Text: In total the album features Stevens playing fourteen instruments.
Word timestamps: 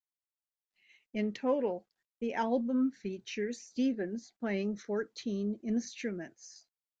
In 1.13 1.31
total 1.31 1.85
the 2.21 2.33
album 2.33 2.89
features 2.89 3.61
Stevens 3.61 4.31
playing 4.39 4.77
fourteen 4.77 5.59
instruments. 5.61 6.65